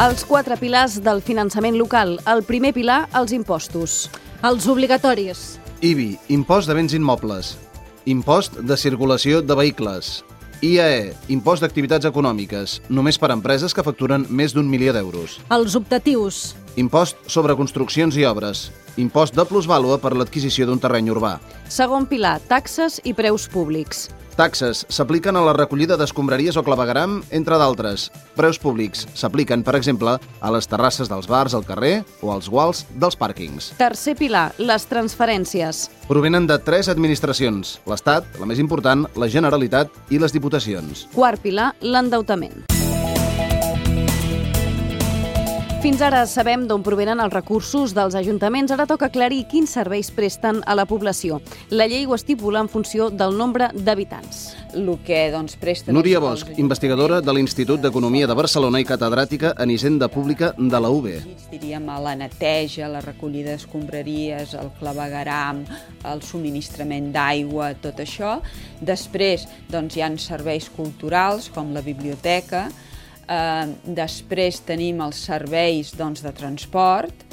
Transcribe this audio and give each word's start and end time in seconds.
Els 0.00 0.24
quatre 0.24 0.56
pilars 0.56 0.96
del 1.04 1.20
finançament 1.20 1.76
local. 1.76 2.16
El 2.26 2.40
primer 2.48 2.72
pilar, 2.72 3.04
els 3.18 3.32
impostos. 3.36 4.08
Els 4.42 4.64
obligatoris. 4.66 5.58
IBI, 5.84 6.16
impost 6.32 6.68
de 6.70 6.74
béns 6.74 6.94
immobles. 6.96 7.52
Impost 8.08 8.56
de 8.64 8.76
circulació 8.80 9.42
de 9.44 9.54
vehicles. 9.54 10.22
IAE, 10.62 11.12
impost 11.34 11.62
d'activitats 11.62 12.08
econòmiques, 12.08 12.78
només 12.88 13.18
per 13.18 13.30
a 13.30 13.36
empreses 13.36 13.74
que 13.74 13.84
facturen 13.84 14.24
més 14.30 14.54
d'un 14.56 14.68
milió 14.70 14.94
d'euros. 14.96 15.36
Els 15.52 15.76
optatius. 15.76 16.54
Impost 16.80 17.20
sobre 17.26 17.56
construccions 17.58 18.16
i 18.16 18.24
obres. 18.24 18.70
Impost 18.96 19.36
de 19.36 19.44
plusvàlua 19.44 20.00
per 20.00 20.14
l'adquisició 20.16 20.66
d'un 20.66 20.80
terreny 20.80 21.12
urbà. 21.12 21.36
Segon 21.68 22.08
pilar, 22.08 22.38
taxes 22.48 23.00
i 23.04 23.12
preus 23.12 23.48
públics. 23.52 24.08
Taxes 24.36 24.86
s'apliquen 24.88 25.36
a 25.36 25.42
la 25.44 25.52
recollida 25.52 25.98
d'escombraries 26.00 26.56
o 26.56 26.64
clavegaram, 26.64 27.20
entre 27.30 27.58
d'altres. 27.60 28.08
Preus 28.36 28.58
públics 28.58 29.04
s'apliquen, 29.14 29.62
per 29.66 29.76
exemple, 29.76 30.16
a 30.16 30.52
les 30.54 30.68
terrasses 30.70 31.10
dels 31.12 31.28
bars 31.28 31.54
al 31.54 31.66
carrer 31.68 32.00
o 32.22 32.32
als 32.32 32.48
guals 32.48 32.86
dels 32.96 33.18
pàrquings. 33.20 33.72
Tercer 33.80 34.16
pilar, 34.16 34.50
les 34.58 34.88
transferències. 34.88 35.86
Provenen 36.08 36.48
de 36.48 36.58
tres 36.64 36.88
administracions, 36.88 37.78
l'Estat, 37.86 38.26
la 38.40 38.48
més 38.48 38.62
important, 38.62 39.04
la 39.16 39.28
Generalitat 39.28 39.92
i 40.10 40.20
les 40.22 40.32
Diputacions. 40.32 41.08
Quart 41.12 41.44
pilar, 41.44 41.74
l'endeutament. 41.84 42.71
Fins 45.82 45.98
ara 45.98 46.20
sabem 46.30 46.68
d'on 46.70 46.84
provenen 46.86 47.18
els 47.18 47.32
recursos 47.34 47.90
dels 47.90 48.14
ajuntaments. 48.14 48.70
Ara 48.70 48.84
toca 48.86 49.08
aclarir 49.08 49.40
quins 49.50 49.72
serveis 49.74 50.12
presten 50.14 50.60
a 50.62 50.76
la 50.78 50.84
població. 50.86 51.40
La 51.74 51.88
llei 51.90 52.04
ho 52.06 52.14
estipula 52.14 52.60
en 52.62 52.68
funció 52.70 53.08
del 53.10 53.34
nombre 53.34 53.66
d'habitants. 53.74 54.44
El 54.78 54.92
que 55.02 55.24
doncs, 55.34 55.56
presten... 55.58 55.96
Núria 55.98 56.20
Bosch, 56.22 56.52
investigadora 56.62 57.18
de 57.20 57.34
l'Institut 57.34 57.82
d'Economia 57.82 58.28
de 58.30 58.36
Barcelona 58.38 58.78
i 58.78 58.86
catedràtica 58.86 59.56
en 59.58 59.72
Hisenda 59.74 60.06
Pública 60.06 60.52
de 60.56 60.80
la 60.84 60.92
UB. 60.94 61.10
diríem, 61.50 61.90
a 61.90 61.98
la 61.98 62.14
neteja, 62.14 62.86
la 62.86 63.02
recollida 63.02 63.56
d'escombraries, 63.56 64.54
el 64.54 64.70
clavegaram, 64.78 65.64
el 66.06 66.22
subministrament 66.22 67.10
d'aigua, 67.10 67.74
tot 67.74 67.98
això. 67.98 68.38
Després 68.78 69.48
doncs, 69.66 69.98
hi 69.98 70.06
ha 70.06 70.14
serveis 70.14 70.70
culturals, 70.70 71.50
com 71.50 71.74
la 71.74 71.82
biblioteca. 71.82 72.68
Eh, 73.32 73.66
després 73.96 74.60
tenim 74.66 75.00
els 75.04 75.20
serveis 75.28 75.94
doncs, 75.96 76.24
de 76.24 76.32
transport 76.36 77.28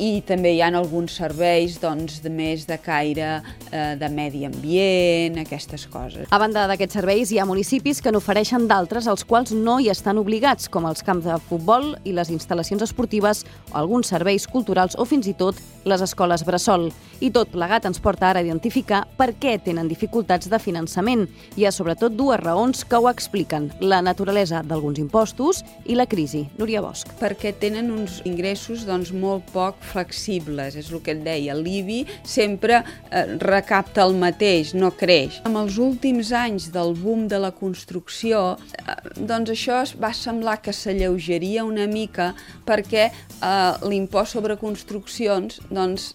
i 0.00 0.22
també 0.24 0.54
hi 0.54 0.62
ha 0.64 0.70
alguns 0.72 1.12
serveis 1.20 1.76
doncs, 1.80 2.20
de 2.24 2.30
més 2.32 2.64
de 2.68 2.78
caire 2.80 3.28
eh, 3.36 3.96
de 4.00 4.08
medi 4.08 4.46
ambient, 4.48 5.36
aquestes 5.42 5.84
coses. 5.92 6.24
A 6.32 6.38
banda 6.40 6.64
d'aquests 6.70 6.96
serveis, 6.96 7.32
hi 7.32 7.40
ha 7.40 7.46
municipis 7.48 8.00
que 8.00 8.12
n'ofereixen 8.12 8.64
d'altres 8.70 9.10
als 9.12 9.26
quals 9.28 9.52
no 9.52 9.76
hi 9.78 9.90
estan 9.92 10.20
obligats, 10.20 10.70
com 10.72 10.88
els 10.88 11.04
camps 11.04 11.28
de 11.28 11.36
futbol 11.50 11.92
i 12.08 12.16
les 12.16 12.32
instal·lacions 12.32 12.84
esportives, 12.88 13.44
alguns 13.76 14.08
serveis 14.14 14.48
culturals 14.48 14.96
o 14.96 15.04
fins 15.04 15.28
i 15.28 15.36
tot 15.36 15.60
les 15.84 16.00
escoles 16.08 16.46
bressol. 16.48 16.88
I 17.20 17.28
tot 17.28 17.50
plegat 17.52 17.84
ens 17.84 18.00
porta 18.00 18.30
ara 18.30 18.40
a 18.40 18.44
identificar 18.46 19.02
per 19.18 19.34
què 19.36 19.58
tenen 19.60 19.90
dificultats 19.90 20.48
de 20.48 20.56
finançament. 20.56 21.26
Hi 21.60 21.66
ha 21.68 21.72
sobretot 21.74 22.14
dues 22.16 22.40
raons 22.40 22.80
que 22.88 22.96
ho 22.96 23.10
expliquen, 23.10 23.66
la 23.84 23.98
naturalesa 24.00 24.62
d'alguns 24.64 24.96
impostos 25.02 25.60
i 25.84 25.98
la 25.98 26.06
crisi. 26.08 26.46
Núria 26.56 26.80
Bosch. 26.80 27.12
perquè 27.20 27.52
tenen 27.60 27.90
uns 27.92 28.22
ingressos 28.24 28.86
doncs, 28.88 29.10
molt 29.12 29.50
poc 29.52 29.76
flexibles, 29.84 30.76
és 30.80 30.88
el 30.90 31.02
que 31.04 31.12
et 31.12 31.20
deia. 31.24 31.54
L'IBI 31.54 32.06
sempre 32.24 32.80
eh, 32.80 33.36
recapta 33.42 34.06
el 34.06 34.16
mateix, 34.16 34.72
no 34.72 34.90
creix. 34.96 35.42
Amb 35.44 35.60
els 35.60 35.76
últims 35.76 36.32
anys 36.32 36.70
del 36.72 36.94
boom 36.96 37.28
de 37.28 37.42
la 37.42 37.52
construcció, 37.52 38.56
eh, 38.80 38.96
doncs 39.18 39.52
això 39.52 39.82
es 39.84 39.92
va 40.00 40.14
semblar 40.16 40.62
que 40.64 40.72
s'alleugeria 40.72 41.68
una 41.68 41.86
mica 41.86 42.32
perquè 42.64 43.10
eh, 43.10 43.72
l'impost 43.84 44.38
sobre 44.38 44.56
construccions 44.56 45.60
doncs, 45.68 46.14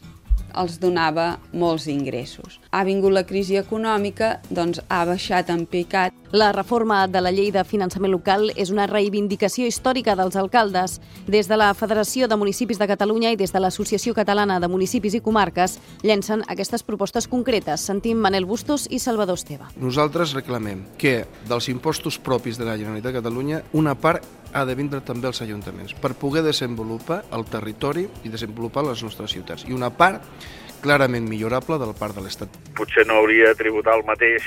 els 0.57 0.79
donava 0.79 1.35
molts 1.53 1.87
ingressos. 1.91 2.59
Ha 2.71 2.83
vingut 2.87 3.13
la 3.15 3.25
crisi 3.27 3.59
econòmica, 3.61 4.39
doncs 4.49 4.81
ha 4.89 5.03
baixat 5.05 5.51
en 5.53 5.65
picat 5.69 6.13
La 6.35 6.51
reforma 6.51 7.07
de 7.07 7.21
la 7.21 7.31
llei 7.31 7.47
de 7.53 7.61
finançament 7.63 8.11
local 8.11 8.49
és 8.59 8.67
una 8.73 8.89
reivindicació 8.89 9.69
històrica 9.69 10.17
dels 10.19 10.35
alcaldes. 10.35 10.97
Des 11.31 11.47
de 11.47 11.55
la 11.55 11.69
Federació 11.77 12.27
de 12.27 12.35
Municipis 12.35 12.81
de 12.81 12.89
Catalunya 12.89 13.31
i 13.31 13.37
des 13.39 13.53
de 13.55 13.61
l'Associació 13.63 14.11
Catalana 14.17 14.59
de 14.59 14.67
Municipis 14.67 15.15
i 15.15 15.21
Comarques 15.23 15.77
llencen 16.03 16.43
aquestes 16.51 16.83
propostes 16.83 17.29
concretes. 17.31 17.87
Sentim 17.87 18.19
Manel 18.19 18.43
Bustos 18.43 18.83
i 18.91 18.99
Salvador 18.99 19.39
Esteve. 19.39 19.69
Nosaltres 19.79 20.33
reclamem 20.35 20.83
que 20.97 21.21
dels 21.47 21.69
impostos 21.71 22.19
propis 22.19 22.59
de 22.59 22.67
la 22.67 22.75
Generalitat 22.75 23.13
de 23.13 23.19
Catalunya 23.21 23.63
una 23.71 23.95
part 23.95 24.27
ha 24.55 24.63
de 24.63 24.75
vindre 24.75 25.01
també 25.03 25.27
als 25.27 25.41
ajuntaments 25.43 25.93
per 25.99 26.13
poder 26.15 26.41
desenvolupar 26.45 27.25
el 27.35 27.43
territori 27.51 28.05
i 28.23 28.31
desenvolupar 28.31 28.85
les 28.87 29.03
nostres 29.03 29.35
ciutats. 29.35 29.65
I 29.67 29.75
una 29.75 29.91
part 29.91 30.23
clarament 30.81 31.27
millorable 31.27 31.77
de 31.81 31.89
la 31.89 31.97
part 31.97 32.15
de 32.15 32.23
l'Estat. 32.23 32.49
potser 32.77 33.05
no 33.07 33.19
hauria 33.19 33.51
de 33.51 33.55
tributar 33.59 33.97
el 33.99 34.05
mateix 34.07 34.43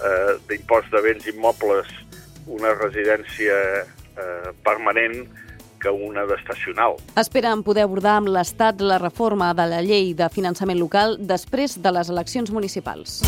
eh, 0.00 0.40
d'impost 0.48 0.88
de 0.92 1.02
béns 1.04 1.28
immobles 1.28 1.90
una 2.46 2.72
residència 2.74 3.56
eh, 3.84 4.52
permanent 4.64 5.26
que 5.82 5.90
una 5.90 6.24
d'estacional. 6.24 6.96
Esperen 7.18 7.64
poder 7.66 7.84
abordar 7.84 8.20
amb 8.20 8.30
l'Estat 8.30 8.80
la 8.80 9.00
reforma 9.02 9.52
de 9.52 9.66
la 9.66 9.82
llei 9.82 10.14
de 10.14 10.30
finançament 10.30 10.78
local 10.78 11.18
després 11.18 11.76
de 11.82 11.92
les 11.92 12.08
eleccions 12.08 12.54
municipals. 12.54 13.20